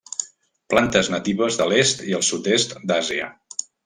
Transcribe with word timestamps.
Plantes 0.73 1.09
natives 1.15 1.59
de 1.61 1.67
l'est 1.73 2.01
i 2.13 2.17
el 2.21 2.25
sud-est 2.31 2.73
d'Àsia. 2.93 3.29